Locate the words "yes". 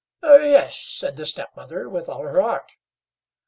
0.23-0.79